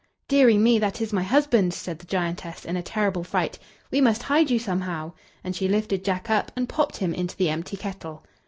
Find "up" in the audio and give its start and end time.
6.27-6.51